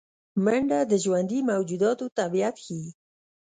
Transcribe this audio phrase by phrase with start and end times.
[0.43, 2.87] منډه د ژوندي موجوداتو طبیعت ښيي